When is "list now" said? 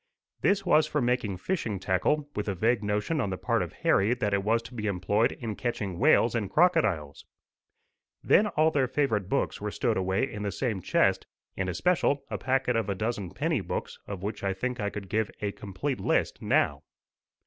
15.99-16.81